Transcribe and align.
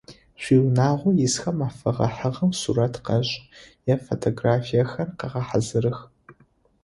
Шъуиунагъо 0.41 1.09
исхэм 1.25 1.59
афэгъэхьыгъэу 1.67 2.51
сурэт 2.59 2.95
къэшӏ, 3.05 3.33
е 3.91 3.93
фотографиехэр 4.05 5.09
къэгъэхьазырых. 5.19 5.99